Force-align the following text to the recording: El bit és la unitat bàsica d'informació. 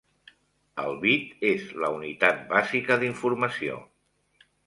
El 0.83 0.95
bit 1.03 1.43
és 1.49 1.67
la 1.83 1.91
unitat 1.99 2.41
bàsica 2.55 2.99
d'informació. 3.05 3.77